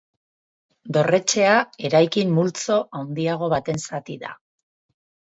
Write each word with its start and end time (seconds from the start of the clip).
Dorretxea 0.95 1.59
eraikin 1.89 2.31
multzo 2.37 2.79
handiago 3.01 3.51
baten 3.55 3.79
zati 3.85 4.17
da. 4.25 4.33